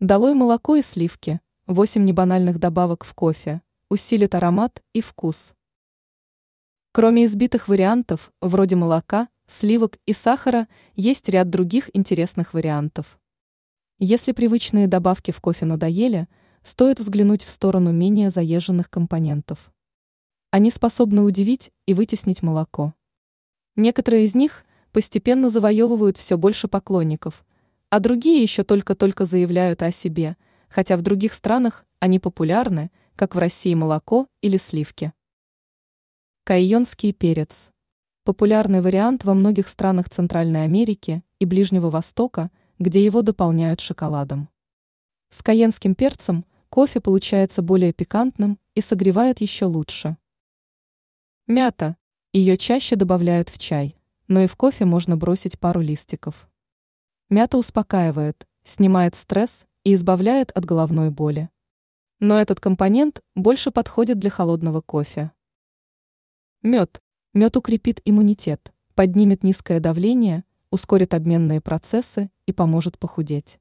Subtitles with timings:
[0.00, 1.40] Долой молоко и сливки.
[1.68, 3.62] 8 небанальных добавок в кофе.
[3.88, 5.54] Усилит аромат и вкус.
[6.92, 13.18] Кроме избитых вариантов, вроде молока, сливок и сахара, есть ряд других интересных вариантов.
[13.98, 16.28] Если привычные добавки в кофе надоели,
[16.62, 19.72] стоит взглянуть в сторону менее заезженных компонентов.
[20.50, 22.92] Они способны удивить и вытеснить молоко.
[23.76, 27.45] Некоторые из них постепенно завоевывают все больше поклонников–
[27.90, 30.36] а другие еще только-только заявляют о себе,
[30.68, 35.12] хотя в других странах они популярны, как в России молоко или сливки.
[36.44, 37.70] Кайонский перец.
[38.24, 44.48] Популярный вариант во многих странах Центральной Америки и Ближнего Востока, где его дополняют шоколадом.
[45.30, 50.16] С каенским перцем кофе получается более пикантным и согревает еще лучше.
[51.46, 51.96] Мята.
[52.32, 53.96] Ее чаще добавляют в чай,
[54.28, 56.48] но и в кофе можно бросить пару листиков.
[57.28, 61.50] Мята успокаивает, снимает стресс и избавляет от головной боли.
[62.20, 65.32] Но этот компонент больше подходит для холодного кофе.
[66.62, 67.02] Мед.
[67.34, 73.58] Мед укрепит иммунитет, поднимет низкое давление, ускорит обменные процессы и поможет похудеть.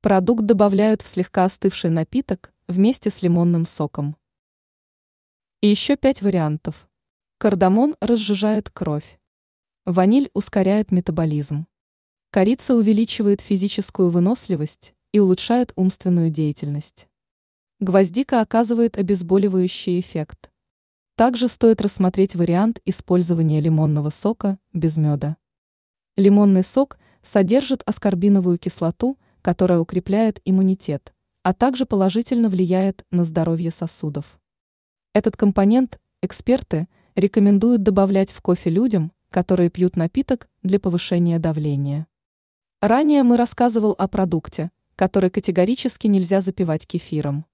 [0.00, 4.16] Продукт добавляют в слегка остывший напиток вместе с лимонным соком.
[5.60, 6.88] И еще пять вариантов.
[7.38, 9.20] Кардамон разжижает кровь.
[9.84, 11.68] Ваниль ускоряет метаболизм.
[12.30, 17.08] Корица увеличивает физическую выносливость и улучшает умственную деятельность.
[17.80, 20.50] Гвоздика оказывает обезболивающий эффект.
[21.16, 25.38] Также стоит рассмотреть вариант использования лимонного сока без меда.
[26.16, 34.38] Лимонный сок содержит аскорбиновую кислоту, которая укрепляет иммунитет, а также положительно влияет на здоровье сосудов.
[35.14, 42.06] Этот компонент эксперты рекомендуют добавлять в кофе людям, которые пьют напиток для повышения давления.
[42.80, 47.44] Ранее мы рассказывал о продукте, который категорически нельзя запивать кефиром.